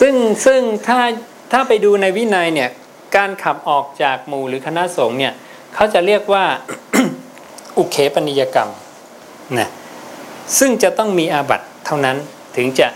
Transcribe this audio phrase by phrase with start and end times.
[0.00, 0.14] ซึ่ง
[0.46, 1.00] ซึ่งถ้า
[1.52, 2.70] ถ้าไปดูในวินัยเนี่ย
[3.16, 5.34] การขับออกจากหมู่หรือคณะสงฆ์เนี่ย
[5.74, 6.44] เขาจะเรียกว่า
[7.78, 8.70] อุเคปนิยกรรม
[9.58, 9.68] นะ
[10.58, 12.16] ซึ่งจะต้องมีอาบัตเท่านั้น
[12.56, 12.88] ถึงจะ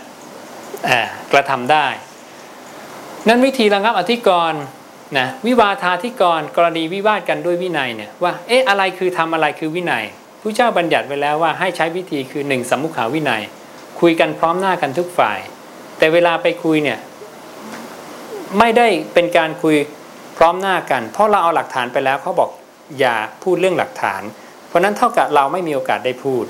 [1.31, 1.87] กระทำได้
[3.27, 4.61] นั้นวิธีระงับอธิกรณ์
[5.17, 10.03] นะวิวาทาธิกรณ์กรณีวิวาทกันด้วยวินัยเนี่ยว่าเอ๊ะอะไรคือทำอะไรคือวินัย
[10.41, 13.41] ผู้เจ้าบัญญัติไว้แล้วว่าให้ใช้วิธีคือหนึ่งสมุขาวินัย
[13.99, 15.39] คุยกันพร้อมหน้ากันทุกฝ่าย
[15.97, 16.99] แต่เวลาไปคุยเนี่ย
[18.59, 19.75] ไม่ได้เป็นการคุย
[20.37, 22.49] พร้อมหน้ากัน เพราะเราเอาหลักฐานไปแล้วเขาบอก
[22.99, 24.21] อย่าพูดเรื่องหลักฐาน
[24.67, 26.45] เพราะนั้นเท่ากับเราไม่มีโอกาสได้พูด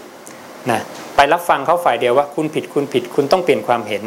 [0.71, 0.81] นะ
[1.15, 4.03] ไปรับฟังเขาฝ่ายเดียวว่าคุณผิดคุณผิดคุณต้องเปลี่ยนความเห็น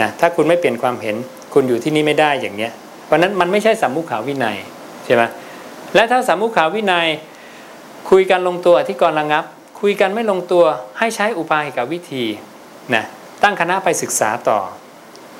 [0.00, 1.16] นะถ้าคุณไม่เปลี่ยนความเห็น
[1.54, 2.72] คุณอยู่ที่นี่ไม่ได้อย่างเนี้ย
[3.06, 4.56] เพราะนั้นมันไม่ใช่สัมมุขาวินัย
[5.04, 5.22] ใช่ไหม
[5.94, 7.06] และถ้าสัมมุขาวินัย
[8.10, 9.44] คุยกันลงตัวที่กรระงับ
[9.80, 10.64] คุยกันไม่ลงตัว
[10.98, 12.24] ให้ใช้อุปาหิกวิธี
[12.94, 13.04] นะ
[13.42, 14.58] ตั้งคณะไปศึกษาต่อ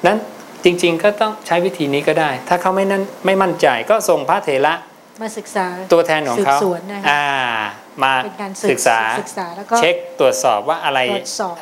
[0.06, 0.18] นั้น
[0.64, 4.74] จริง ๆ ก็ต้องใช้วิธีนี้ก็ได้ ถ้าเขาไม่นั่นไม่มั่นใจก็ส่งพระเถระ
[5.22, 6.56] มาศึกษาตัวแทนของเขา
[7.10, 7.24] อ่า
[8.02, 8.12] มา
[8.70, 8.98] ศึกษา
[9.78, 10.98] เช็คตรวจสอบว่าอะไร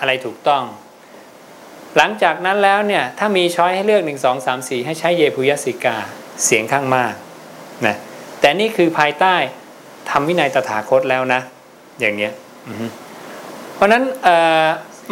[0.00, 0.64] อะไรถูกต้อง
[1.96, 5.96] หลังจากนั้นแล้วเนี่ยถ้ามีช้อยให้เลือก1 2 3 4ให้ใช้เยปุยสิกา
[6.44, 7.12] เสียงข้างมาก
[7.86, 7.96] นะ
[8.40, 9.34] แต่นี่คือภายใต้
[10.10, 11.40] ทำวินัยตถาคตแล้วนะ
[12.00, 12.32] อย่างเนี้ย
[13.74, 14.02] เพราะนั้น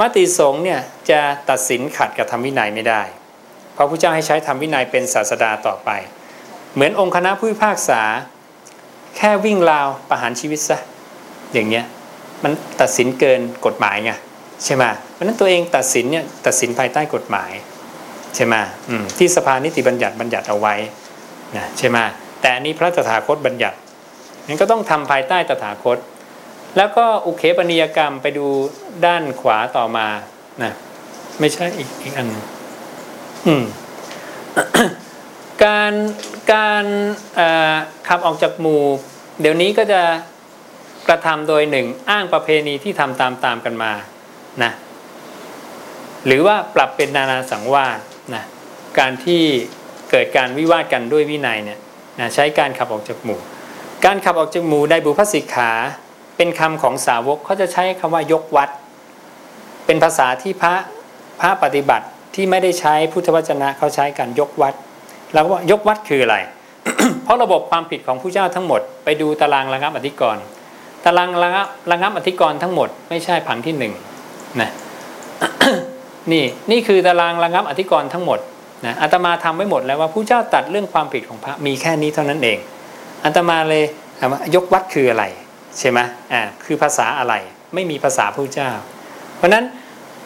[0.00, 3.02] มติสงฆ์เนี่ยจะตัดสินขัดกับธรรมวินัยไม่ได้
[3.74, 5.90] เพราะพระเจ้าให้ใช้ธรรมวินัยเป็นศาสดาต่อไป
[6.74, 8.02] เหมือนองค์คณะผู้พิพากษา
[9.16, 10.78] แค่วิ่งราวประหารชีวิตซะ
[11.52, 11.84] อย่างเงี้ย
[12.44, 14.12] มันตัดสินเกินกฎหมายไง
[14.64, 17.52] ใช่ไหมเพราะนั้นตัวเองตัดสินเนี่ยตัดสินภายใต้กฎหมาย
[18.34, 18.54] ใช่ไหม
[19.18, 20.74] ที่สภานิติบัญญัติบัญญัติเอาไว้
[21.56, 21.98] นะใช่ไหม
[22.40, 23.76] แต่อันนี้พระตถาคตบัญญัติ
[24.46, 25.98] นั้นก็ต้องทำภายใต้ตถาคต
[26.76, 28.46] แล้วก็อุเคปนิยกรรมไปดู
[29.06, 30.08] ด้านขวาต่อมา
[30.62, 30.72] นะ
[31.40, 32.28] ไม่ใช่อีกอีกอัน
[33.46, 33.64] อืม
[35.64, 35.92] การ
[36.52, 36.84] การ
[38.08, 38.82] ขับออกจากหมู่
[39.40, 40.02] เดี๋ยวนี้ก็จะ
[41.08, 43.92] กระทำโดยหนึ่งอ้างประเพณีที่ทำตามตามกันมา
[44.62, 44.72] นะ
[46.26, 47.98] หรือว่าปรับเป็นนานาสังวาส
[48.34, 48.44] นะ
[48.98, 49.42] การที่
[50.10, 51.78] เกิดการวิวาทกันด้วยวินัยเนี่ย
[52.20, 53.40] นะใช้การขับออกจากหมู่
[54.04, 55.72] การขับออกจากหมู่ได้บุพสิกขา
[56.38, 58.68] เป็นคำของสาวกเขาจะใช้คำว่ายกวัด
[59.86, 60.74] เป็นภาษาที่พระ
[61.40, 64.74] พระปฏิบัติที่ไม่ได้ใช้พุทธวจนะเขาใช้การยกวัด
[65.34, 66.36] เราก็ว่ายกวัดคืออะไร
[67.24, 70.42] เพราะระบบความผิดของผู้เจ้าทั้งหมด ไปดูตารางระงับอธิกรณ์
[71.04, 73.92] ตารางระงับระงับอธิกรณ์ทั้งหมดไม่ใช่ผังที่หนึ่ง
[74.60, 74.70] นะ
[76.32, 78.38] นี่นี่คือตารางระงับอธิกรณ์ทั้งหมด
[78.86, 82.58] นะอาตมาทำไว้หมดแล้วว่าผู้เจ้าตัดเรื่องความผิดของพระมีแค่นี้เท่านั้นเอง
[83.24, 83.84] อาตมาเลย
[84.18, 85.24] ถามว่ายกวัดคืออะไร
[85.78, 85.98] ใช่ไหม
[86.32, 87.34] อ่าคือภาษาอะไร
[87.74, 88.70] ไม่มีภาษาผู้เจ้า
[89.36, 89.64] เพราะนั้น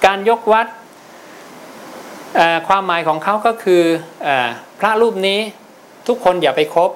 [0.07, 0.67] การยกวัด
[2.69, 3.83] ความหมายของเขาก็คือ
[4.27, 4.29] อ
[4.81, 5.41] พระรูปนี้
[6.09, 6.91] ทุกคนอย่าไปคบ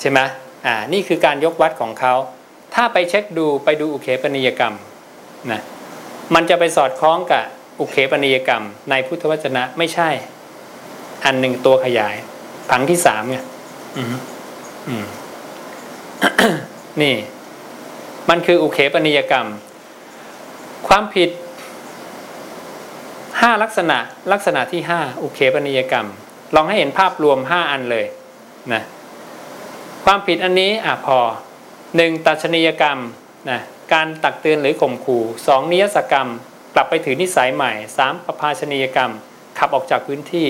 [0.00, 0.20] ใช่ไหม
[0.66, 2.14] อ่านี่คือการยกวัดของเขา
[2.74, 4.74] ถ้าไปเช็คดูไปดูอุเคปนิยกรรม
[5.50, 5.62] นะ
[6.34, 7.44] มันจะไปสอดคล้องกับ
[7.80, 10.08] อุเคปนิยกรรม ในพุทธวจนะไม่ใช่
[11.24, 12.14] อันหนึ่งตัวขยาย
[12.70, 13.38] ผังที่สามไง
[17.02, 17.14] นี่
[18.30, 19.46] มันคืออุเคปนิยกรรม
[20.88, 21.30] ความผิด
[23.40, 23.98] ห้าลักษณะ
[24.32, 26.06] ลักษณะที่ห้าอุเคปนิยกรรม
[26.54, 28.06] ลองให้เห็นภาพรวมห้าอันเลย
[28.72, 28.82] นะ
[30.04, 31.18] ความผิดอันนี้อะพอ
[31.96, 32.98] หนึ่งตัชนียกรรม
[33.50, 33.60] นะ
[33.92, 36.28] การตักเตือนหรือข่มขู่สองนิยสกรรม
[36.74, 39.12] กลับไปถือนิสัยใหม่สามประภาชนียกรรม
[39.58, 40.48] ขับออกจากพื้นที่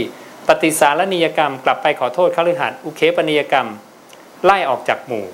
[0.49, 3.69] ปฏิสารนิยกรรม กลับไปขอโทษข้ารือหัดอุเคปนิยกรรม
[4.45, 5.27] ไล่ออกจากหมู่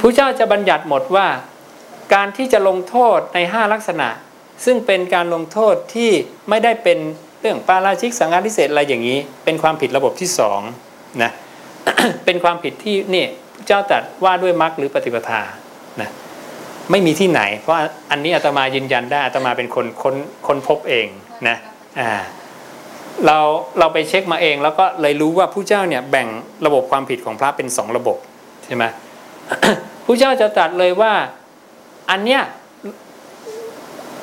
[0.00, 1.26] ผู้เจ้าจะบัญญัติหมดว่า
[2.14, 4.08] การที่จะลงโทษใน 5 ลักษณะ
[4.64, 6.10] ซึ่งเป็นการลงโทษที่
[6.48, 6.98] ไม่ได้เป็น
[7.40, 10.60] เรื่องปาราชิกสังฆาทิเศษอะไรอย่างนี้ เป็นความผิดระบบที่สอง
[11.22, 11.30] นะ
[12.24, 13.26] เป็นความผิดที่นี่
[13.56, 15.42] พระเจ้าตัดว่าด้วยมรรคหรือปฏิปทา
[16.00, 16.10] นะ
[16.90, 17.76] ไม่มีที่ไหน เพราะ
[18.10, 20.14] อันนี้อาตมายืนยันได้อาตมาเป็นคนค้น
[20.46, 21.06] คนพบเอง
[21.48, 21.56] นะ
[22.00, 22.10] อ่า
[23.26, 23.38] เรา
[23.78, 26.28] เราไปเช็คมาเองแล้วก็เลยรู้ว่าผู้เจ้าเนี่ยแบ่ง
[26.66, 28.16] ระบบความผิดของพระเป็นสองระบบ
[28.64, 28.84] ใช่ไหม
[30.04, 31.12] ผู้เจ้าจะตัดเลยว่า
[32.10, 32.42] อันเนี้ย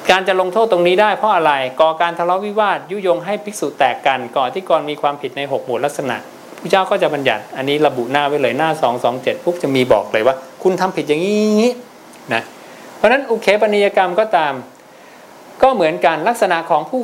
[0.10, 6.18] การจะลงโทษตรงนี้ได้เพราะอะไร ก่อการทะเลาะวิวาทยุยงให้ภิกษุแตกกัน ก่อนที่ก่อนมีความผิดใน 6 หมู่ลักษณะ
[6.62, 11.64] พระเจ้าก็จะบัญญัติ อันนี้ระบุหน้าไว้เลยหน้า 2 2 7ปุ๊บจะมีบอกเลยว่า คุณทำผิดอย่างนี้
[12.34, 12.44] นะ
[12.96, 14.54] เพราะฉะนั้นอุเคปนิยกรรมก็ตาม
[15.62, 17.02] ก็เหมือนกันลักษณะของผู้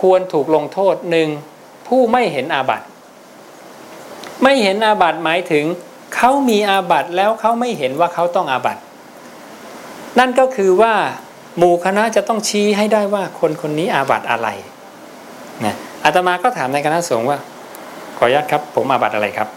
[0.00, 1.28] ควรถูกลงโทษหนึ่ง
[1.88, 2.86] ผู้ไม่เห็นอาบัติ
[4.42, 5.64] ไม่เห็นอาบัติหมายถึง
[6.16, 8.82] เขามีอาบัติแล้วเขาไม่เห็นว่าเขาต้องอาบัติ
[10.18, 10.94] นั่นก็คือว่า
[11.58, 14.48] หมู่คณะจะต้องชี้ให้ได้ว่าคนคนนี้อาบัติอะไร
[15.64, 15.74] นะ
[16.04, 17.38] อาตมาก็ถามในคณะสงฆ์ว่า
[18.18, 19.48] ขออนุญาตครับ ผมอาบัติอะไรครับ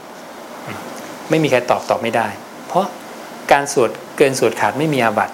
[1.30, 2.28] ไม่มีใครตอบตอบไม่ได้
[2.68, 2.86] เพราะ
[3.52, 5.34] การสวดเกินสวดขาดไม่มีอาบัติ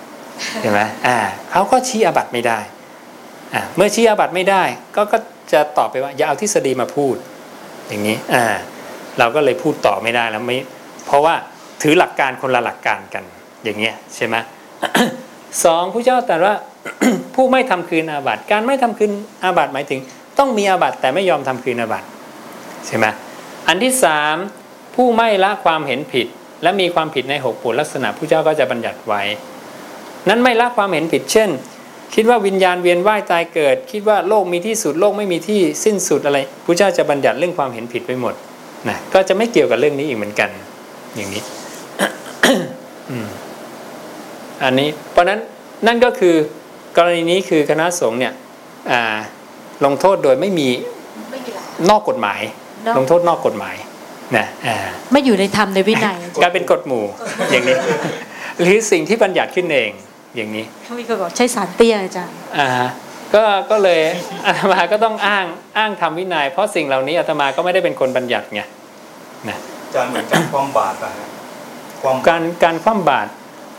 [0.62, 1.18] ใช่ไหมอ่า
[1.52, 2.60] เขาก็ชี้อาบัติไม่ได้
[3.54, 4.64] อ่าเมื่อชี้อาบัติไม่ได้
[4.96, 5.18] ก็ก็
[5.54, 7.16] จะตอบไปว่า อย่าเอาทฤษฎีมาพูด
[7.88, 8.46] อย่างนี้อ่า
[9.20, 10.58] เราก็เลยพูดต่อไม่ได้แล้วไม่
[11.06, 11.36] เพราะว่า
[11.82, 13.24] ถือหลักการคนละหลักการกัน
[13.64, 14.36] อย่างเงี้ยใช่ไหม
[15.64, 16.56] สองผู้เจ้าตรัสว่า
[17.36, 19.12] ผู้ไม่ทำคืนอาบัติการไม่ทำคืน
[19.44, 20.00] อาบัติหมายถึง
[20.40, 22.08] ต้องมีอาบัติแต่ไม่ยอมทำคืนอาบัติ
[22.88, 23.06] ใช่ไหม
[23.68, 24.36] อันที่สาม
[24.96, 26.28] ผู้ไม่ละความเห็นผิด
[26.64, 29.22] และมีความผิดในหกผลลักษณะผู้เจ้าก็จะบัญญัติไว้
[30.30, 31.50] นั้นไม่ละความเห็นผิด เช่น
[32.16, 38.34] คิดว่าวิญญาณเวียนว่ายตายเกิด คิดว่าโลกมีที่สุดโลกไม่มีที่สิ้นสุดอะไรผู้เจ้าจะบัญญัติเรื่องความเห็นผิดไปหมด
[38.90, 40.50] นะก็จะไม่เกี่ยวกับเรื่องนี้อีกเหมือนกัน
[41.16, 41.44] อย่างนี้
[43.10, 43.28] อืม
[44.64, 45.40] อันนี้ เพราะฉะนั้น
[45.88, 46.36] นั่นก็คือ
[46.98, 48.34] กรณีนี้คือคณะสงฆ์เนี่ย
[48.92, 49.16] อ่า
[49.86, 50.70] ลงโทษโดยไม่มี
[51.32, 52.42] ไม่มีหลักนอกกฎหมาย
[52.84, 53.76] เนอะลงโทษนอกกฎหมาย
[54.38, 54.78] นะอ่า
[55.12, 57.06] ไม่อยู่ในธรรมในวินัยกลายเป็นกฎหมู่
[57.52, 57.78] อย่างนี้
[58.62, 59.92] หรือสิ่งที่บัญญัติขึ้นเอง
[60.36, 62.90] อย่างนี้เขามีคนบอกใช้สารเตี้ยอาจารย์อ่าฮะ
[63.36, 64.02] ก็ก็เลย
[64.46, 65.46] อาตมาก็ต้องอ้าง
[65.78, 68.62] อ้างทำวินัย เพราะสิ่งเหล่านี้อาตมาก็ไม่ได้เป็นคนบัญญัติไง
[69.48, 69.56] อา
[69.96, 71.30] จารย์เหมือนการคว่ำบาตรนะ
[72.02, 73.30] คว่ำการการคว่ำบาตร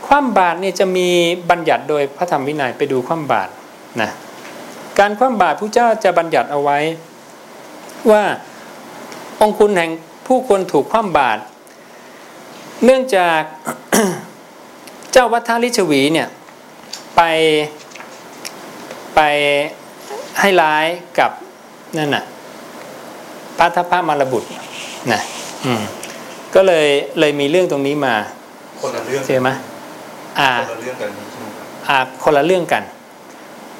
[0.07, 1.07] คว่ำบาตรเนี่ยจะมี
[1.49, 3.51] บัญญัติโดยพระธรรมวินัยไปดูคว่ำบาตร
[4.01, 4.09] นะ
[4.99, 6.77] การคว่ำบาตรผู้เจ้าจะบัญญัติเอาไว้
[8.11, 8.23] ว่า
[9.45, 9.89] องคุณแห่ง
[10.27, 11.39] ผู้ควรถูกคว่ำบาตร
[12.85, 13.41] เนื่องจาก
[15.11, 16.27] เจ้าวัฒลิชวีเนี่ย
[17.15, 17.21] ไป
[19.15, 19.21] ไป
[20.39, 20.85] ให้ร้าย
[21.19, 21.31] กับ
[21.97, 22.23] นั่นน่ะ
[23.57, 24.49] พระทัพพระมารบุตร
[25.11, 25.21] นะ
[25.65, 25.83] อืม
[26.57, 26.87] ก็เลย
[27.19, 28.15] เลยมีเรื่องตรงนี้มา
[28.81, 29.49] คนละเรื่องใช่ไหม
[30.39, 32.83] อ่าคนละเรื่องกันนี้ใช่ไหมครับอ่าคนละเรื่องกัน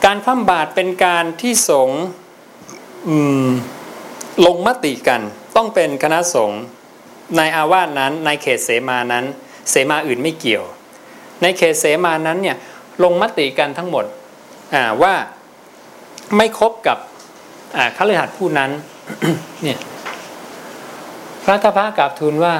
[0.06, 2.02] การคว่ำบาตรเป็นการที่สงฆ์
[3.08, 3.48] อืม
[4.46, 5.22] ลงมติกัน
[5.56, 6.62] ต้องเป็นคณะสงฆ์
[7.38, 9.26] ในอาวาสนั้นในเขตเสมานั้น
[9.70, 10.64] เสมาอื่นไม่เกี่ยว
[11.42, 12.58] ในเขตเสมานั้นเนี่ย
[13.04, 14.06] ลงมติกันทั้งหมด
[14.74, 15.14] อ่าว่า
[16.38, 16.98] ไม่คบกับ
[17.78, 18.72] อ่าคฤหัสถ์ผู้นั้น
[19.64, 19.80] เนี่ย
[21.48, 22.56] พระทพะกราบทูลว่า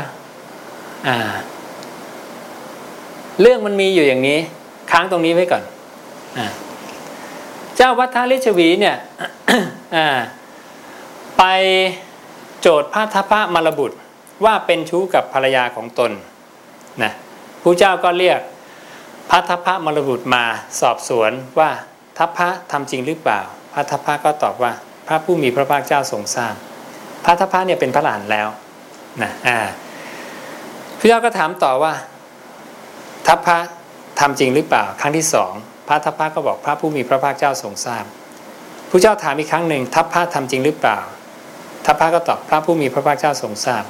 [1.08, 1.18] อ่า
[3.42, 4.40] เรื่องมันมีอยู่อย่างนี้
[4.92, 5.64] ค้างตรงนี้ไว้ก่อน
[6.38, 6.48] อา
[7.76, 8.98] เจ้าวัฒลิชวีเนี่ย
[9.96, 10.08] อ่า
[11.38, 11.44] ไป
[12.62, 13.98] โจทย์พระทัพพะมารบุตร
[14.46, 16.12] ว่าเป็นชู้กับภรรยาของตน
[17.04, 17.12] นะ
[17.62, 18.40] ผู้เจ้าก็เรียก
[19.30, 20.44] พระทัพพะมารบุตรมา
[20.82, 21.70] สอบสวนว่า
[22.18, 23.40] ทัพพระทำจริงหรือเปล่า
[23.74, 24.72] พระทัพพระก็ตอบว่า
[25.08, 26.56] พระผู้มีพระภาคเจ้าทรงทราบ
[27.26, 28.48] พระทัพพระเนี่ยเป็นพระหลานแล้ว
[29.22, 29.60] นะอ่า
[31.00, 31.94] พระเจ้าก็ถามต่อว่า
[33.28, 33.58] ทัพพระ
[34.20, 35.52] ทำจริงหรือเปล่า ครั้งที่สอง
[35.88, 38.06] พระทัพพระก็บอกพระผู้มีพระภาคเจ้าทรงทราบ
[38.90, 41.00] ผู้เจ้าถามอีกครั้งหนึ่งทัพพระทำจริงหรือเปล่า
[41.86, 43.84] ทัพพระก็ตอบพระผู้มีพระภาคเจ้าทรงทราบ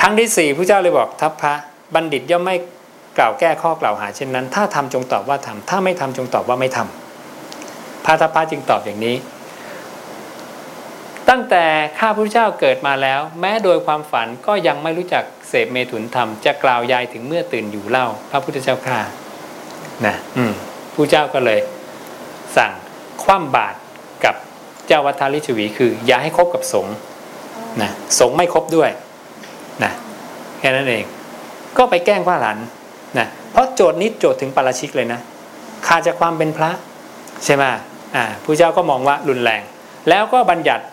[0.00, 1.54] ครั้งที่สี่ผู้เจ้าเลยบอกทัพพระ
[1.94, 2.56] บัณฑิตย่อมไม่
[3.18, 9.16] กล่าวแก้ข้อกล่าวหาเช่นนั้น ถ้าทำจงตอบว่าทำถ้าไม่ทำจงตอบว่าไม่ทำพระทัพพระจึงตอบอย่างนี้
[11.34, 11.64] ตั้งแต่
[12.00, 18.98] ข้าพระเจ้าเกิดมาแล้ว แม้โดยความฝันก็ยังไม่รู้จักเสพเมถุนธรรมจะกล่าวยายถึงเมื่อตื่นอยู่เล่า พระพุทธเจ้าข้า
[20.06, 20.52] นะอืม
[20.94, 21.60] ผู้เจ้าก็เลย
[22.56, 22.72] สั่ง
[23.22, 23.76] คว่ำบาตร
[24.24, 24.34] กับ
[24.86, 26.94] เจ้าวัฒลิชวี คือ อย่าให้คบกับสงฆ์
[27.82, 27.90] นะ
[28.20, 28.90] สงฆ์ไม่คบด้วย
[29.84, 29.92] นะ
[30.58, 31.04] แค่นั้นเอง
[31.76, 32.58] ก็ไปแกล้งพระหลาน
[33.18, 35.20] นะเพราะโจทย์นี้โจทย์ถึงปาราชิกเลยนะ
[35.86, 36.70] ขาดจากความเป็นพระ
[37.44, 37.64] ใช่ไหม
[38.16, 39.62] อ่าผู้เจ้าก็มองว่ารุนแรง
[40.08, 40.84] แล้วก็บัญญัติ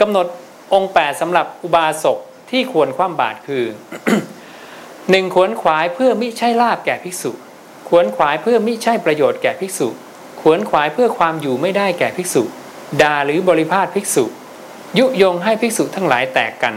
[0.00, 0.26] กำหนด
[0.74, 2.18] องค์ 8สำหรับอุบาสก
[2.50, 3.64] ที่ควรคว่ำบาตรคือ
[5.10, 7.32] หนึ่งขวนขวายเพื่อมิใช่ลาบแก่ภิกษุ
[7.88, 9.88] ขวนขวายเพื่อมิใช่ประโยชน์แก่ภิกษุ
[10.40, 12.42] ขวนขวายเพื่อความอยู่ไม่ได้แก่ภิกษุ
[13.02, 14.24] ด่าหรือบริพาทภิกษุ
[14.98, 16.74] ยุยงให้ภิกษุทั้งหลายแตกกัน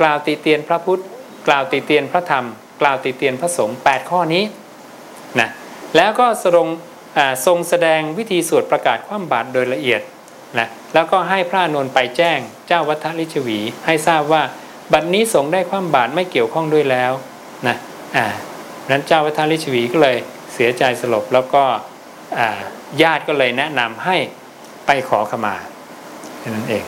[0.00, 1.02] กล่าวติเตียนพระพุทธ
[1.46, 2.46] กล่าวติเตียนพระธรรม
[2.80, 4.44] กล่าวติเตียนพระสงฆ์8ข้อนี้
[5.40, 5.48] นะ
[5.96, 6.68] แล้วก็ทรง
[7.46, 10.00] ทรงแสดงวิธีสวดประกาศคว่ำบาตรโดยละเอียด
[10.58, 12.38] นะแล้วก็ให้พระอานนท์ไปแจ้ง
[12.68, 14.42] เจ้าวัฒลิชวี ให้ทราบว่า
[14.92, 17.12] บัดนี้สงฆ์ได้คว่ำบาตรไม่เกี่ยวข้องด้วยแล้ว
[17.68, 17.76] นะ
[18.16, 18.26] อ่า
[18.90, 20.16] นั้นเจ้าวัฒลิชวีก็เลย
[20.54, 21.62] เสียใจสลบแล้วก็
[22.38, 22.48] อ่า
[23.02, 24.16] ญาติก็เลยแนะนำให้
[24.86, 25.54] ไปขอขมา
[26.38, 26.84] แค่นั้นเอง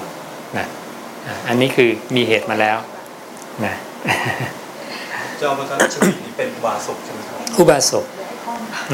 [0.59, 0.67] นะ
[1.27, 2.79] อ่าอันนี้คือมีเหตุมาแล้ว
[3.65, 3.75] นะ
[5.39, 8.05] เจ้าพระทัชวีนี่เป็นอุบาสกใช่ไหมครับอุบาสก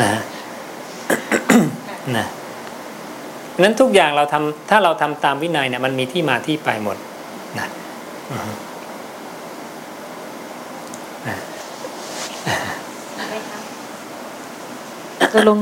[0.03, 0.13] นะ
[2.17, 2.27] นะ
[3.63, 6.97] นั้นทุกอย่างเราทำถ้าเราทำตามวินัยเนี่ยมันมีที่มาที่ไปหมด
[7.59, 7.69] นะ
[8.31, 8.53] อือฮึ
[15.35, 15.59] จะลง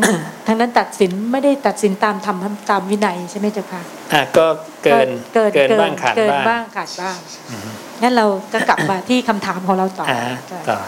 [0.46, 2.36] ทางนั้นตัดสินไม่ได้ตัดสินตามธรรม
[2.70, 3.82] ตามวินัยใช่ไหมเจ้าค่ะ
[4.12, 4.46] อะก็
[4.84, 7.16] เกินเกินเกินบ้างขาดเกินบ้างบ้างขาดบ้าง
[7.50, 7.60] อืม
[8.02, 10.78] งั้นเราก็กลับมาที่คำถามของเราต่ออ่าใช่ต่อ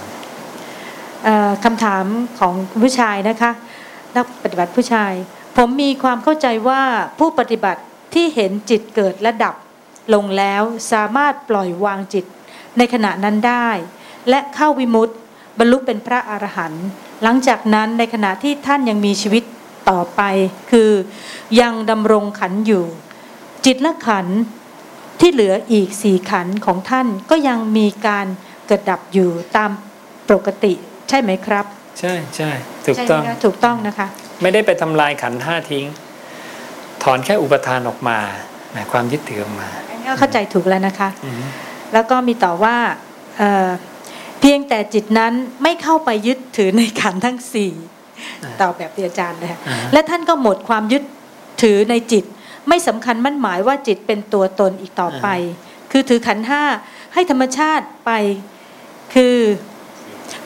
[1.25, 2.05] เอ่อคำถาม
[2.39, 3.51] ของคุณผู้ชายนะคะ
[4.17, 5.13] นักปฏิบัติผู้ชาย
[5.57, 6.83] ผมมีความเข้าใจว่า
[7.19, 7.83] ผู้ปฏิบัติ
[8.15, 9.55] ที่เห็นจิตเกิดและดับ
[10.15, 12.25] ลงแล้วสามารถปล่อยวางจิต
[12.79, 13.69] ในขณะนั้นได้
[14.29, 15.15] และเข้าวิมุตติ
[15.59, 16.87] บรรลุเป็นพระอรหันต์
[17.23, 19.45] หลังจากนั้นในขณะที่ท่านยังมีชีวิต
[19.91, 20.23] ต่อไป
[20.71, 20.91] คือ
[21.61, 22.85] ยังดำรงขันธ์อยู่
[23.67, 24.39] จิตและขันธ์
[25.21, 28.27] ที่เหลืออีกสี่ขันธ์ของท่านก็ยังมีการ
[28.67, 29.71] เกิดดับอยู่ตาม
[30.29, 30.73] ปกติ
[31.09, 31.65] ใช่ไหมครับ
[32.01, 32.51] ใช่ใช่
[32.85, 34.09] ถูกใช่ไหมต้องคะถูกต้องนะคะ
[34.45, 35.87] ไม่ได้ไปทำลายขันธ์ห้าทิ้ง
[37.03, 38.19] ถอนแค่อุปทานออกมา
[38.73, 41.43] หมายความยึดถือออกมาอันนี้ก็เข้าใจถูกแล้วนะคะอืม
[41.93, 42.77] แล้วก็มีต่อว่า
[43.39, 43.69] เอ่อ
[44.41, 45.33] เพียงแต่จิตนั้น
[45.63, 47.73] ไม่เข้าไปยึดถือในขันธ์ทั้งสี่
[48.61, 51.03] ตอบแบบที่อาจารย์เลยค่ะอ่าและท่านก็หมดความยึด
[51.63, 52.25] ถือในจิต
[52.69, 55.29] ไม่สำคัญมั่นหมายว่าจิตเป็นตัวตนอีกต่อไป
[55.91, 56.63] คือถือขันธ์ห้า
[57.15, 58.11] ให้ธรรมชาติไป
[59.15, 59.37] คือ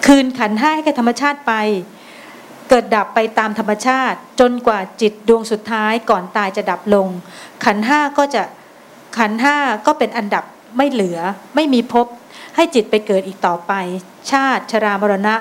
[0.07, 1.55] คืนขันธ์ห้าให้แก่ธรรมชาติไป
[2.69, 7.09] เกิดดับไปตามธรรมชาติ จนกว่าจิตดวงสุดท้ายก่อนตายจะดับลง
[7.65, 8.43] ขันธ์ห้าก็จะ
[9.19, 9.57] ขันธ์ห้า
[9.87, 10.45] ก็เป็นอันดับ
[10.77, 11.19] ไม่เหลือ
[11.55, 12.07] ไม่มีภพ
[12.57, 13.73] ให้จิตไปเกิดอีกต่อไป
[14.33, 15.35] ชาติชรามรณะ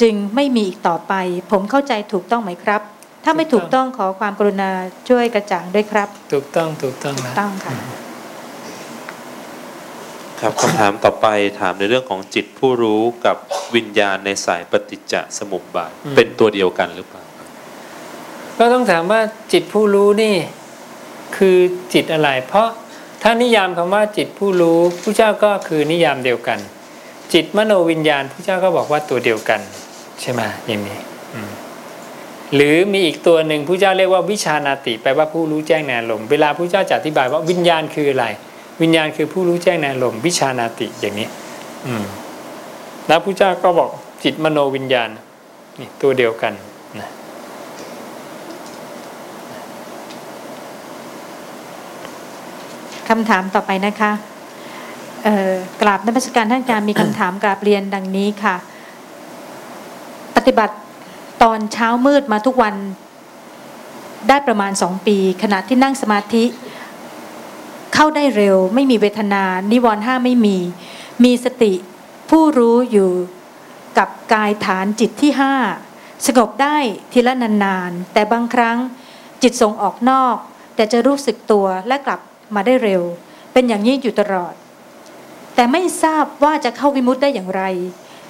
[0.00, 1.14] จึงไม่มีอีกต่อไป
[1.50, 2.80] ผมเข้าใจถูกต้องไหมครับ
[3.24, 4.70] ถ้าไม่ถูกต้องขอความกรุณา
[5.08, 8.03] ช่วยกระจ่างด้วยครับ ถูกต้องถูกต้องถูกนะต้องค่ะ
[10.40, 11.26] ครับคำถามต่อไป
[11.60, 13.36] ถามในเรื่องของจิตผู้รู้กับ
[13.74, 17.22] วิญญาณในสายปฏิจจสมุปบาทเป็นตัวเดียวกันหรือเปล่า
[18.58, 19.20] ก็ต้องถามว่า
[19.52, 20.34] จิตผู้รู้นี่
[21.36, 21.58] คือ
[21.94, 22.68] จิตอะไร เพราะ
[23.22, 26.58] ถ้านิยามคำว่าจิตผู้รู้ผู้เจ้าก็คือนิยามเดียวกัน
[27.32, 29.60] จิตมโนวิญญาณผู้เจ้าก็บอกว่าตัวเดียวกัน
[30.20, 30.98] ใช่ไหมอย่างนี้
[31.34, 31.50] อืม
[32.54, 38.26] หรือมีอีกตัวหนึ่งผู้เจ้าเรียกว่าวิชานาติแปลว่าผู้รู้แจ้งในอารมณ์เวลาผู้เจ้าจะอธิบายว่าวิญญาณคืออะไร
[38.82, 41.28] วิญญาณคือผู้รู้แจ้งในอารมณ์วิชานาติอย่างนี้
[41.86, 42.04] อืม
[43.08, 43.90] แล้วผู้เจ้าก็บอก
[44.24, 45.08] จิตมโนวิญญาณ
[45.78, 46.52] นี่ตัวเดียวกัน
[47.00, 47.08] นะ
[53.08, 54.12] คำถามต่อไปนะคะ
[55.82, 58.56] กราบนมัสการท่านอารมีคำถามกราบเรียนดังนี้ค่ะ
[60.36, 60.74] ปฏิบัติ
[61.42, 62.74] ตอนเช้ามืดมาทุกวัน
[64.28, 66.44] ได้ประมาณสองปี ขณะที่นั่งสมาธิ
[67.94, 70.58] เข้าได้เร็ว ไม่มีเวทนา นิวรณ์ห้าไม่มี
[71.24, 71.72] มีสติ
[72.30, 73.12] ผู้รู้อยู่
[73.98, 75.54] กับกายฐานจิตที่ห้า
[76.26, 76.76] สงบได้
[77.12, 78.78] ทีละนานๆ แต่บางครั้ง
[79.42, 80.36] จิตส่งออกนอก
[80.74, 82.20] แต่จะรู้สึกตัวและกลับ
[82.54, 83.02] มาได้เร็ว
[83.52, 84.54] เป็นอย่างนี้อยู่ตลอด
[85.54, 87.62] แต่ไม่ทราบว่าจะเข้าวิมุตได้อย่างไร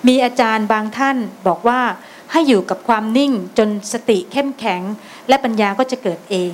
[0.07, 1.17] มีอาจารย์บางท่าน
[1.47, 1.81] บอกว่า
[2.33, 4.83] ให้อยู่กับความนิ่งจนสติเข้มแข็ง
[5.29, 6.53] และปัญญาก็จะเกิดเอง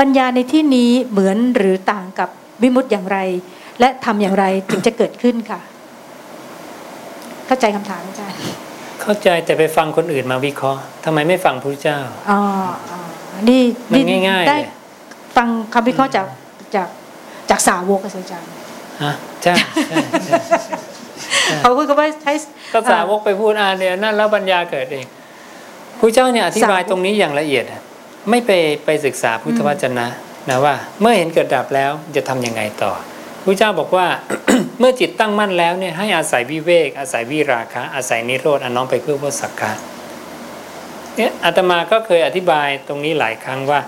[0.00, 2.30] ปัญญาในที่นี้เหมือนหรือต่างกับ
[2.62, 3.18] วิมุตอย่างไร
[3.80, 5.60] และทำอย่างไรถึงจะเกิดขึ้นค่ะ
[7.46, 8.38] เข้าใจคำถามอาจารย์
[9.02, 11.98] เข้าใจแต่ไปฟังคนอื่นมาวิเคราะห์ทำไมไม่ฟังพระเจ้า
[12.30, 12.40] อ๋อ
[12.90, 12.98] อ๋อ
[13.48, 14.72] นี่มันง่ายๆได้เลย
[15.36, 16.26] ฟังคำวิเคราะห์จาก
[16.74, 16.88] จาก
[17.50, 18.50] จากสาวกอะอาจารย์
[19.02, 19.54] ฮะใช่
[19.88, 20.36] ใช่ใช่
[21.60, 22.32] เขาพูดกันว่าใช้
[22.72, 25.06] ก็สาวกไปพูดอ่าเนี่ยนั่นแล้วปัญญาเกิดเอง
[26.00, 27.80] พระเจ้าเนี่ยอธิบายสาวกตรงนี้อย่างละเอียดอะ
[28.30, 28.50] ไม่ไป
[28.84, 30.06] ไปศึกษาพุทธวจนะ
[30.48, 32.92] นะว่าเมื่อเห็นเกิดดับแล้วจะทำยังไงต่อ
[33.44, 34.06] พระเจ้าบอกว่า
[34.78, 39.72] เมื่อจิตตั้งมั่นแล้วเนี่ยให้อาศัยวิเวก อาศัยวิราคะ อาศัยนิโรธอันน้อมไปเพื่อพสักกะ
[41.16, 43.80] เนี่ยอาตมาก็เคยอธิบายตรงนี้หลายครั้งว่า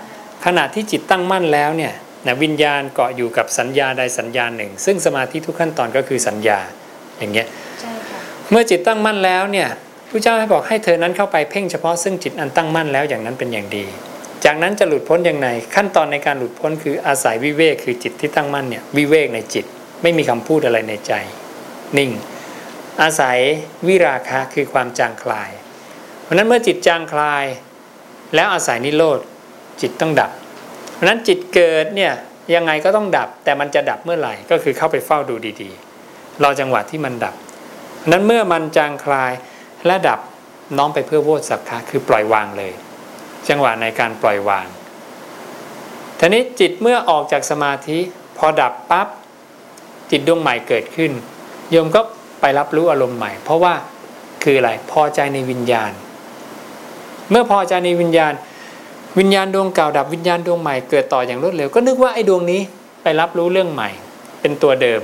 [0.45, 1.93] ขณะที่จิตตั้งมั่นแล้วเนี่ย
[2.27, 6.59] นะวิญญาณเกาะอยู่กับสัญญาใดสัญญาหนึ่ง ซึ่งสมาธิทุกขั้นตอนก็คือสัญญา
[7.17, 7.47] อย่างเงี้ย
[7.81, 8.19] ใช่ค่ะ
[8.51, 9.67] เมื่อจิตตั้งมั่นแล้วเนี่ย
[10.09, 13.85] พระเจ้าให้บอกให้เธอนั้นเข้าไปเพ่งเฉพาะซึ่งจิตอันตั้งมั่นแล้วอย่างนั้นเป็นอย่างดี
[14.45, 19.65] จากนั้นจะหลุดพ้นอย่างไรขั้นตอนในการหลุดพ้นคืออาศัยวิเวกคือจิตที่ตั้งมั่นเนี่ยวิเวกในจิต
[20.01, 21.13] ไม่มีคำพูดอะไรในใจ
[21.97, 22.11] นิ่ง
[23.01, 23.37] อาศัย
[23.87, 25.51] วิราคะคือความจางคลาย
[26.23, 27.45] เพราะนั้นเมื่อจิตจางคลาย
[28.35, 29.19] แล้วอาศัยนิโรธ
[29.81, 30.31] จิตต้องดับ
[30.93, 32.13] เพราะฉะนั้นจิตเกิดเนี่ย
[32.55, 37.35] ยังไงก็ต้องดับ แต่มันจะดับเมื่อไหร่ก็คือเข้าไปเฝ้าดูดีๆรอจังหวะที่มันดับ
[38.11, 39.31] นั้นเมื่อมันจางคลาย
[39.85, 40.19] และดับ
[40.77, 42.73] น้อมไปเพื่อโวสักคะคือปล่อยวางเลย
[43.49, 44.67] จังหวะในการปล่อยวาง
[46.19, 47.99] ทีนี้จิตเมื่อออกจากสมาธิ
[48.37, 49.07] พอดับปั๊บ
[50.11, 51.11] จิตดวงใหม่เกิดขึ้น
[51.71, 52.01] โยมก็
[52.41, 53.73] ไปรับรู้อารมณ์ใหม่ เพราะว่า
[54.43, 55.91] คืออะไรพอใจในวิญญาณ
[57.31, 58.33] เมื่อพอใจในวิญญาณ
[59.19, 62.61] วิญญาณดวงเก่าดับวิญญาณดวงใหม่เกิดต่ออย่างรวดเร็ว ก็นึกว่าไอ้ดวงนี้
[63.03, 63.89] ไปรับรู้เรื่องใหม่
[64.41, 65.01] เป็นตัวเดิม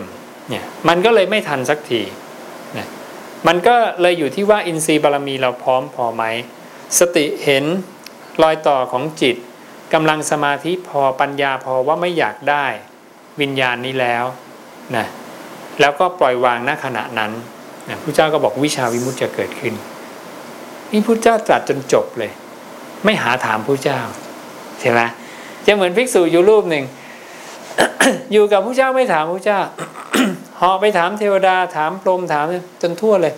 [0.50, 2.02] เนี่ยมันก็เลยไม่ทันสักที
[3.48, 6.24] มันก็เลยอยู่ที่ว่าอินทรีย์บารมีเราพร้อมพอไหม
[7.00, 7.66] สติเห็น
[8.44, 9.36] รอยต่อของจิต
[9.94, 12.66] กำลังสมาธิพอปัญญาพอว่าไม่อยากได้
[13.42, 14.26] วิญญาณนี้แล้ว
[14.96, 15.06] นะ
[15.80, 17.32] แล้วก็ปล่อยวางณขณะนั้น
[17.90, 19.74] นะพระเจ้าก็บอกวิชาวิมุตติจะเกิดขึ้น
[20.92, 22.32] นี่พระเจ้าตรัสจนจบเลย
[23.04, 24.00] ไม่หาถามพระเจ้า
[24.80, 25.02] ใช่ไหม
[25.66, 26.86] จะเหมือนภิกษุอยู่รูปหนึ่ง
[28.32, 29.60] อยู่กับพระเจ้าไม่ถามพระเจ้า
[30.60, 32.46] หอไปถามเทวดาถามพรหมถาม
[32.82, 33.34] จนทั่วเลย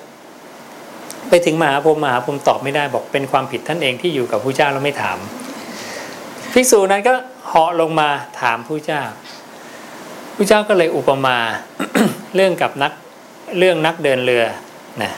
[1.30, 5.18] ไปถึงมหาพรหมมหาพรหมตอบไม่ได้บอกเป็นความผิดท่านเองที่อยู่กับพระเจ้าแล้วไม่ถาม
[6.53, 7.13] ภิกษุนั้นก็
[7.48, 8.10] เหาะลงมา
[8.42, 9.01] ถามพระเจ้า
[10.36, 11.38] พระเจ้าก็เลยอุปมา
[12.36, 12.92] เรื่องกับนัก
[13.60, 14.44] เรื่องนักเดินเรือ
[15.01, 15.12] นะ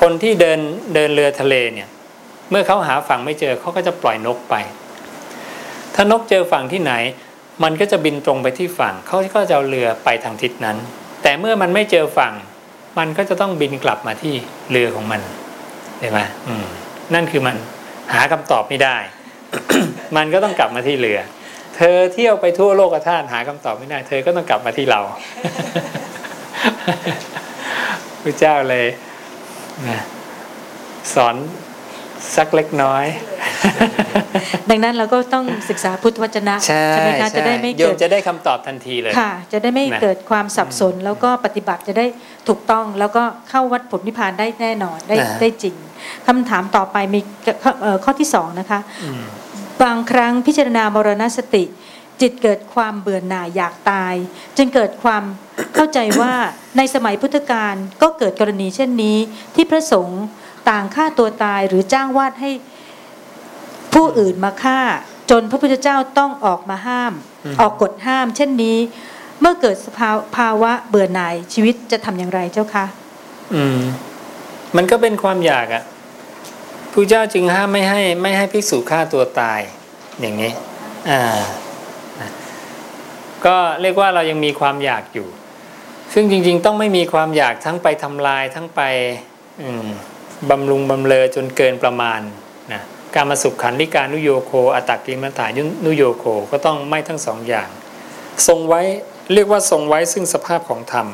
[0.00, 0.58] คนที่เดิน
[0.94, 1.88] เดินเรือทะเลเนี่ย
[2.50, 4.54] เมื่อเขาหาฝั่งไม่เจอเขาก็จะปล่อยนกไป
[5.94, 6.92] ถ้านกเจอฝั่งที่ไหน
[7.62, 10.76] มันก็จะบินตรงไปที่ฝั่งเขาก็จะเอาเรือไปทางทิศนั้น
[11.22, 12.32] แต่เมื่อมันไม่เจอฝั่ง
[12.98, 14.34] มันก็จะต้องบินกลับมาที่
[14.70, 15.20] เรือของมัน
[16.00, 16.20] เห็นไหม
[17.14, 17.56] นั่นคือมัน
[18.14, 18.96] หาคำตอบไม่ได้
[20.16, 21.20] มันก็ต้องกลับมาที่เรือ
[21.76, 25.00] เธอเที่ยวไปทั่วโลกธาตุหาคำตอบไม่ได้ เธอก็ต้องกลับมาที่เรา
[28.22, 28.86] พระเจ้าเลย
[29.88, 30.00] นะ
[31.14, 31.34] สอน
[32.36, 33.04] สักเล็กน้อย
[34.70, 42.06] ดังนั้นเราก็ต้องศึกษาพุทธวจนะใช่ไหมคะจะได้ไม่โยเกิมดจะได้คำตอบทันทีเลยค่ะ จะได้ไม่นะเกิดความสับสน แล้วก็ปฏิบัติจะได้
[42.48, 45.74] ถูกต้องแล้วก็เข้าวัดผลนิพพานได้แน่นอนได้นะได้จริง
[46.26, 47.20] คำถามต่อไปมี
[47.82, 49.22] เอ่อข้อที่สองนะคะอืม
[49.82, 51.64] บางครั้งพิจารณามรณสติ
[52.20, 54.14] จิตเกิดความเบื่อหน่ายอยากตาย
[54.56, 55.22] จึงเกิดความ
[55.74, 56.32] เข้าใจว่า
[56.76, 59.18] ในสมัยพุทธกาลก็เกิดกรณีเช่นนี้
[59.54, 60.22] ที่พระสงฆ์
[60.70, 62.50] ต่างฆ่าตัวตายหรือจ้างวาดให้
[63.94, 64.80] ผู้อื่นมาฆ่า
[65.30, 67.12] จนพระพุทธเจ้าต้องออกมาห้าม
[67.44, 68.78] อืมออกกฎห้าม เช่นนี้
[69.40, 72.84] เมื่อเกิดสภาภาวะเบื่อหน่ายชีวิตจะทำอย่างไรเจ้าคะ
[73.54, 73.80] อืม
[74.76, 75.82] มันก็เป็นความอยากอะ่ะ
[76.92, 79.60] พระเจ้าจึงห้ามไม่ให้ไม่ให้ภิกษุฆ่าตัวตาย
[80.20, 80.52] อย่างนี้
[81.10, 81.22] อ่า
[82.20, 82.30] นะ
[83.46, 85.28] ก็เรียกว่าเรายังมีความอยากอยู่
[86.14, 88.80] ซึ่งจริง ๆ ต้องไม่มีความอยากทั้งไปทำลายทั้งไป
[89.62, 89.86] อืม
[90.50, 92.20] บำรุงบำเลอจนเกินประมาณ
[92.72, 92.82] นะ
[93.14, 95.46] การมาสุขขันธิการนุโยโคอัตตกิลมัฏฐา
[95.86, 97.68] นุโยโคก็ต้องไม่ทั้งสองอย่าง
[98.48, 98.80] ทรงไว้
[99.32, 101.06] เรียกว่าทรงไว้ซึ่งสภาพของธรรม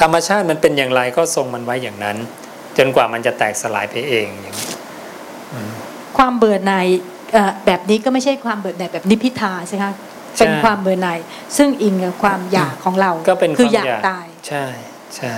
[0.00, 2.16] ธรรมชาติมันเป็นอย่างไรก็ทรงมันไว้อย่างนั้น
[2.78, 4.70] จนกว่ามันจะแตกสลายไปเองอย่างนี้
[6.18, 6.86] ความเบื่อหน่าย
[7.32, 9.94] เอ่อแบบนี้ก็ไม่ใช่ความเบื่อหน่ายแบบนิพพิทาใช่ไหมคะ
[10.38, 11.18] เป็นความเบื่อหน่าย
[11.56, 14.64] ซึ่งอิงกับความอยากของเราก็เป็นคคือวามอยากอยากตาย ใช่
[15.16, 15.34] ใช่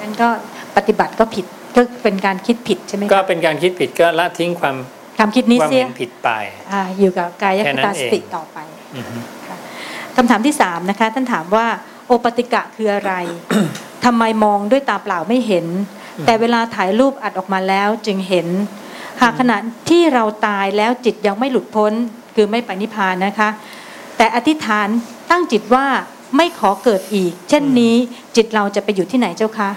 [0.00, 0.28] นั้นก็
[0.76, 1.46] ปฏิบัติก็ผิด
[1.78, 4.76] ก็เป็นการคิดผิดใช่ไหมก็คะเป็นการคิดผิดก็ละทิ้งความ
[5.18, 6.30] ความคิดนี้ความเสียเห็นผิดไป
[6.72, 8.58] อ่าอยู่กับกายแค่คนั้นตาสติเองต่อไป
[8.96, 9.16] อือฮึ
[10.16, 11.66] คำถามที่สามนะคะ ท่านถามว่า
[12.06, 13.12] โอปติกะคืออะไร
[14.04, 15.66] ทำไมมองด้วยตาเปล่าไม่เห็น
[16.26, 18.46] แต่เวลาถ่ายรูปอัดออกมาแล้วจึงเห็น
[19.22, 19.56] หากขณะ
[19.90, 21.92] ที่เราตายแล้วจิตยังไม่หลุดพ้น
[22.34, 23.48] คือไม่ไปนิพพานนะคะ
[24.16, 24.88] แต่อธิษฐาน
[25.30, 25.86] ตั้งจิตว่า
[26.36, 27.94] ไม่ขอเกิดอีก เช่นนี้
[28.36, 29.70] จิตเราจะไปอยู่ที่ไหนเจ้าคะ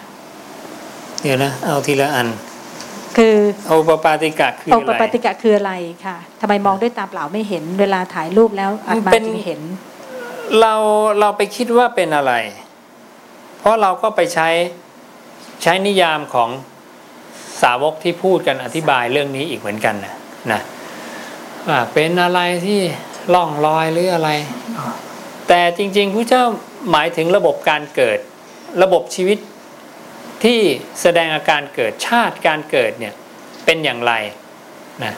[1.22, 2.28] เดี๋ยวนะเอาทีละอัน
[3.18, 3.36] คือ
[3.68, 5.74] โอปปาติกะคือโออะปไรปาติกะคืออะไร
[6.06, 9.62] ค่ะทำไมมองด้วยตาเปล่าไม่เห็น เวลาถ่ายรูปแล้วอัดมาเป็นจึงเห็น
[10.60, 10.74] เรา
[11.20, 12.34] เราไปคิดว่าเป็นอะไร
[13.60, 14.50] เพราะเราก็ไปใช้
[15.64, 16.50] ใช้นิยามของ
[17.62, 20.14] สาวกที่พูดกันอธิบายเรื่องนี้อีกเหมือนกันนะ
[20.52, 20.62] นะ
[21.68, 22.80] ว่าเป็นอะไรที่
[23.34, 24.30] ล่องลอยหรืออะไร
[25.48, 26.44] แต่จริงๆพระเจ้า
[26.92, 28.20] หมายถึงระบบการเกิด
[28.84, 29.38] ระบบชีวิต
[30.44, 30.60] ที่
[31.02, 33.14] แสดงอาการเกิดชาติการเกิดเนี่ย
[33.66, 34.14] เป็นอย่างไร
[35.04, 35.14] นะ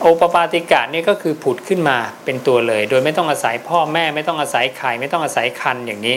[0.00, 6.16] โอปปาติกะนี่ก็คือผุดขึ้นมาเป็นตัวเลย โดยไม่ต้องอาศัยพ่อแม่ไม่ต้องอาศัยไข่ไม่ต้องอาศัยคันอย่างนี้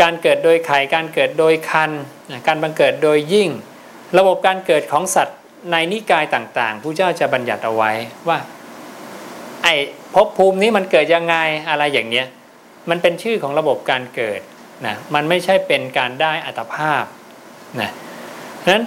[0.00, 1.90] การเกิดโดยไข่การเกิดโดยคัน
[2.30, 3.48] นะการบังเกิดโดยยิ่ง
[4.18, 5.38] ระบบการเกิดของสัตว์
[5.70, 7.92] ในนิกายต่างๆผู้เจ้าจะบัญญัติเอาไว้
[8.28, 8.38] ว่า
[9.62, 9.74] ไอ้
[10.14, 11.36] ภพภูมินี้มันเกิดยังไง
[11.68, 12.26] อะไรอย่างเนี้ย
[12.90, 14.40] มันเป็นชื่อของระบบการเกิด
[14.86, 17.04] นะมันไม่ใช่เป็นการได้อัตภาพ
[17.80, 17.90] นะ
[18.60, 18.84] เพราะฉะนั้น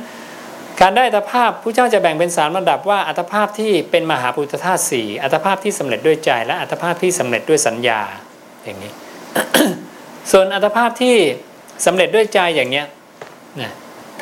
[0.82, 8.02] การได้อัตภาพผู้เจ้าจะแบ่งเป็นสามระดับว่าอัตภาพที่เป็นมหาปุถธาตุสี่อัตภาพที่สำเร็จด้วยใจและอัตภาพที่สำเร็จด้วยสัญญา
[8.64, 8.92] อย่างนี้
[10.32, 11.16] ส่วนอัตภาพที่
[11.86, 12.86] สำเร็จด้วยใจอย่างเนี้ย
[13.62, 13.72] นะ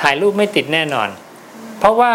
[0.01, 1.09] ถ่ายรูปไม่ติดแน่นอน
[1.79, 2.13] เพราะว่า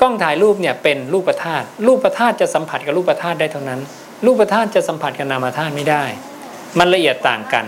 [0.00, 3.80] กล้องถ่ายรูปเนี่ยเป็นรูปธาตุรูปธาตุจะสัมผัสกับรูปธาตุได้เท่านั้น
[4.26, 6.04] รูปธาตุจะสัมผัสกับนามธาตุไม่ได้
[6.78, 7.64] มันละเอียดต่างกัน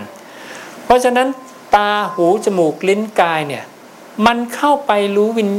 [0.85, 1.27] เพราะฉะนั้น
[1.75, 3.63] ตาหูจมูกลิ้นกายเนี่ย
[4.27, 5.51] มันเข้าไปรู้วิญ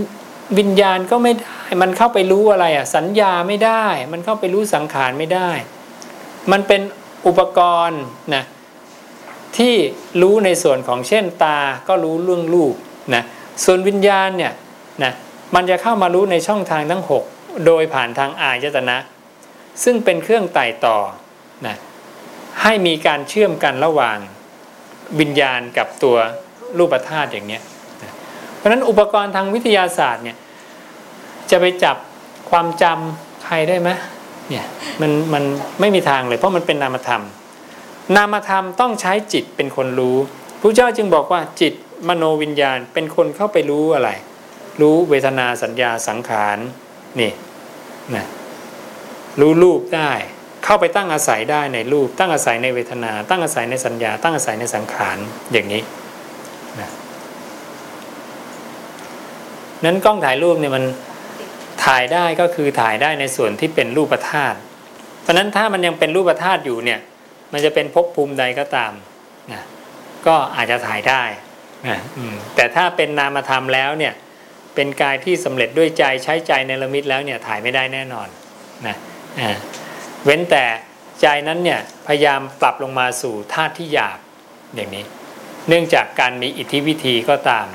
[0.59, 5.51] วิญญาณก็ไม่ได้ มันเข้าไปรู้อะไรอะ สัญญาไม่ได้ มันเข้าไปรู้สังขารไม่ได้
[6.53, 6.81] มันเป็น
[7.27, 8.03] อุปกรณ์
[8.35, 8.45] นะ
[9.57, 9.75] ที่
[10.23, 12.75] รู้ในส่วนของเช่นตา ก็รู้เรื่องรูป
[13.15, 13.23] นะ
[13.65, 14.53] ส่วนวิญญาณเนี่ย
[15.05, 15.13] นะ
[15.55, 18.97] มันจะเข้ามารู้ในช่องทางทั้ง 6 โดยผ่านทางอายตนะ
[19.85, 20.99] ซึ่งเป็นเครื่องไต่ต่อ
[21.67, 21.77] นะ
[22.63, 24.19] ให้มีการเชื่อมกันระหว่าง
[25.21, 26.17] วิญญาณกับตัว
[26.79, 27.63] รูปธาตุอย่างเนี้ย
[28.65, 30.37] ราะฉะนั้นอุปกรณ์ทางวิทยาศาสตร์เนี่ย
[31.51, 31.97] จะไปจับ
[32.51, 33.91] ความจำใครได้ไหม
[34.51, 34.67] เนี่ย
[35.01, 35.45] มันมัน
[35.81, 37.25] ไม่มีทางเลยเพราะมันเป็นนามธรรม
[38.17, 40.17] นามธรรมต้องใช้จิตเป็นคนรู้
[40.61, 41.73] พระเจ้าจึงบอกว่าจิต
[42.09, 44.11] มโนวิญญาณเป็นคนเข้าไปรู้อะไร
[44.81, 46.59] รู้เวทนาสัญญาสังขาร
[47.21, 47.33] นี่
[48.15, 48.27] นะ
[49.41, 50.13] รู้รูปได้
[50.65, 55.19] เข้าไปตั้งอาศัยได้ในรูป ตั้งอาศัยในเวทนา ตั้งอาศัยในสัญญา ตั้งอาศัยในสังขาร
[55.53, 55.83] อย่างนี้
[56.81, 56.91] นะ
[59.85, 60.85] นั้นกล้องถ่ายรูปเนี่ยมัน
[61.85, 64.59] ถ่ายได้ก็คือถ่ายได้ในส่วนที่เป็นรูปธาตุ
[65.23, 67.01] เพราะนั้นถ้ามันยังเป็นรูปธาตุอยู่เนี่ย
[67.53, 68.93] มันจะเป็นภพภูมิใดก็ตาม
[69.53, 69.63] นะ
[70.27, 71.23] ก็อาจจะถ่ายได้
[71.89, 71.99] นะ
[72.55, 74.13] แต่ถ้าเป็นนามธรรมแล้วเนี่ย
[74.75, 78.29] เป็นกายที่สำเร็จด้วยใจใช้ใจในละมิตแล้วเนี่ยถ่ายไม่ได้แน่นอน
[78.87, 78.97] นะ
[80.25, 80.65] เว้นแต่
[81.21, 84.19] ใจนั้นเนี่ยพยายามปรับลงมาสู่ธาตุที่หยาบ
[84.75, 85.05] อย่างนี้
[85.69, 87.67] เนื่องจากการมีอิทธิวิธีก็ตาม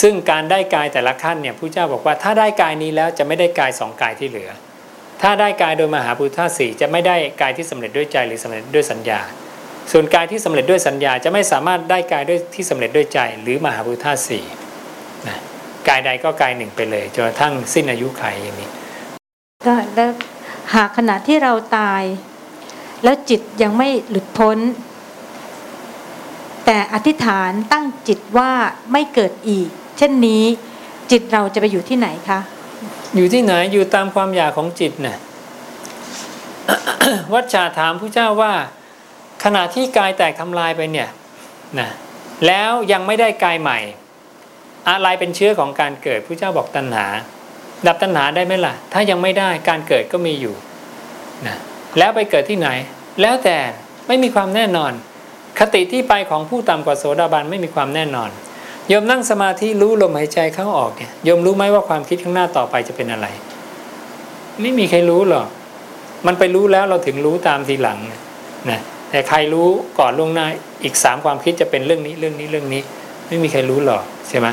[0.00, 4.50] ซึ่งการได้กายแต่ละขั้นเนี่ยพระเจ้าบอกว่าถ้าได้กายนี้แล้วจะไม่ได้กายสองกายที่เหลือ
[5.22, 9.20] ถ้าได้กายโดยมหาพุทธาสี่จะไม่ได้กายที่สำเร็จด้วยใจหรือสำเร็จด้วยสัญญา
[9.92, 14.44] ส่วนกายที่สำเร็จด้วยสัญญาจะไม่สามารถได้กายด้วยที่สำเร็จด้วยใจ หรือมหาพุทธาสี่
[15.28, 15.38] นะ
[15.88, 18.68] กายใดก็กายหนึ่งไปเลยจนกระทั่งสิ้นอายุไขอย่างนี้
[19.66, 20.10] ก็แล้ว
[20.74, 22.02] หากขณะที่เราตาย
[23.04, 24.58] แล้วจิตยังไม่หลุดพ้น
[26.66, 28.52] แต่อธิษฐานตั้งจิตว่า
[28.92, 29.68] ไม่เกิดอีก
[30.02, 30.44] ช่นนี้
[31.10, 32.40] จิตเราจะไปอยู่ที่ไหนคะ
[33.16, 35.18] อยู่ที่ไหนอยู่ตามความอยากของจิตน่ะ
[37.32, 38.52] วัชชาถามผู้เจ้าว่า
[39.44, 41.08] ขณะที่กายแตกทำลายไปเนี่ย
[41.78, 41.88] นะ
[42.46, 43.78] แล้วยังไม่ได้กายใหม่
[44.88, 47.06] อะไรเป็นเชื้อของการเกิดผู้เจ้าบอกตัณหา
[47.86, 50.54] ดับตัณหาได้ไหมล่ะ ถ้ายังไม่ได้การเกิดก็มีอยู่
[51.46, 51.56] นะ
[51.98, 52.68] แล้วไปเกิดที่ไหน
[53.22, 53.58] แล้วแต่
[54.06, 54.92] ไม่มีความแน่นอน
[55.58, 58.30] คติที่ไปของผู้ต่ำกว่าโสดาบันไม่มีความแน่นอน
[58.88, 63.26] โยมนั่งสมาธิรู้ลมหายใจเข้าออกเนี่ยโยมรู้ไหมว่าความคิดข้างหน้าต่อไปจะเป็นอะไร
[64.60, 65.46] ไม่มีใครรู้หรอก
[66.26, 67.98] มันไปรู้แล้วเราถึงรู้ตามทีหลัง
[68.70, 69.68] นะแต่ใครรู้
[69.98, 70.46] ก่อนล่วงหน้า
[70.84, 72.82] อีกสามความคิดจะเป็นเรื่องนี้เรื่องนี้เรื่องนี้
[73.28, 74.46] ไม่มีใครรู้หรอกใช่ไหม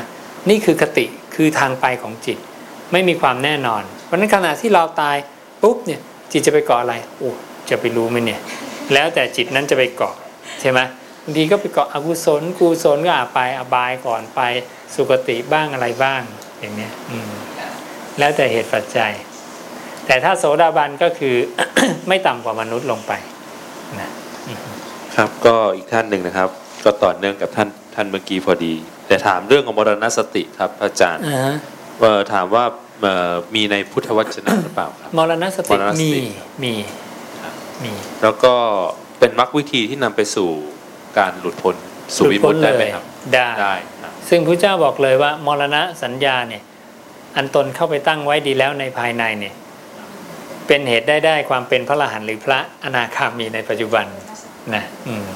[0.48, 2.38] นี่คือคติคือทางไปของจิต
[2.92, 5.16] ไม่มีความแน่นอน เพราะฉะนั้นขณะที่เราตาย
[5.62, 6.00] ปุ๊บเนี่ย
[6.32, 7.30] จิตจะไปเกาะอะไรโอ้
[7.70, 8.40] จะไปรู้ไหมเนี่ย
[8.94, 10.14] แล้วแต่จิตนั้นจะไปเกาะ
[10.60, 10.80] ใช่ไหม
[11.24, 14.40] บางทีก็ไปเกาะอกุศลกุศลก็อาไปอบายก่อนไป
[14.94, 16.22] สุคติบ้างอะไรบ้าง
[16.60, 17.30] อย่างเนี้ยอืม
[18.18, 19.12] แล้วแต่เหตุปัจจัย
[20.06, 21.34] แต่ถ้าโสดาบันก็คือ
[22.08, 23.12] ไม่ต่ำกว่ามนุษย์ลงไป
[24.00, 24.10] นะ
[25.16, 26.48] ครับก็อีกท่านหนึ่งนะครับ
[26.84, 28.74] ก็ต่อเนื่องกับท่านท่านเมื่อกี้พอดี
[29.06, 31.56] แต่ถามเรื่องของมรณสติครับอาจารย์อ่าฮะ
[32.00, 32.64] เอ่อถามว่า
[33.02, 36.24] เอ่อมีในพุทธวจนะหรือเปล่าครับมรณสติมรณสติมี
[36.64, 36.74] มี
[37.42, 37.54] ครับ
[37.84, 38.54] มี แล้วก็
[39.18, 40.50] เป็นมรรควิธีที่นำไปสู่
[41.18, 41.74] การหลุดพ้น
[42.16, 46.62] สู่วิมุตติได้ไหมครับ ได้ได้ครับซึ่งพระเจ้าบอกเลยว่ามรณะสัญญาเนี่ย
[47.36, 49.54] อันตนเข้าไปตั้งไว้ดีแล้วในภายในเนี่ย
[50.66, 54.06] เป็นเหตุได้ได้ความเป็นพระอรหันต์หรือพระอนาคามีในปัจจุบัน
[54.74, 55.28] นะอืม